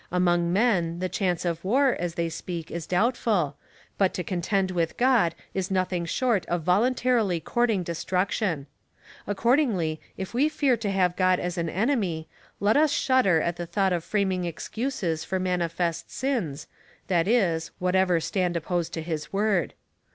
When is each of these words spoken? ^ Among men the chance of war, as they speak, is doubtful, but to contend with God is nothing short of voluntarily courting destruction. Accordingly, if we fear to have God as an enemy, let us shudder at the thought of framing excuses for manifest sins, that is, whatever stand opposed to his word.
^ 0.01 0.03
Among 0.09 0.51
men 0.51 0.97
the 0.97 1.09
chance 1.09 1.45
of 1.45 1.63
war, 1.63 1.95
as 1.99 2.15
they 2.15 2.27
speak, 2.27 2.71
is 2.71 2.87
doubtful, 2.87 3.55
but 3.99 4.15
to 4.15 4.23
contend 4.23 4.71
with 4.71 4.97
God 4.97 5.35
is 5.53 5.69
nothing 5.69 6.05
short 6.05 6.43
of 6.47 6.63
voluntarily 6.63 7.39
courting 7.39 7.83
destruction. 7.83 8.65
Accordingly, 9.27 10.01
if 10.17 10.33
we 10.33 10.49
fear 10.49 10.75
to 10.75 10.89
have 10.89 11.15
God 11.15 11.39
as 11.39 11.55
an 11.59 11.69
enemy, 11.69 12.27
let 12.59 12.75
us 12.77 12.91
shudder 12.91 13.41
at 13.41 13.57
the 13.57 13.67
thought 13.67 13.93
of 13.93 14.03
framing 14.03 14.43
excuses 14.45 15.23
for 15.23 15.37
manifest 15.39 16.09
sins, 16.09 16.65
that 17.05 17.27
is, 17.27 17.69
whatever 17.77 18.19
stand 18.19 18.57
opposed 18.57 18.93
to 18.95 19.03
his 19.03 19.31
word. 19.31 19.75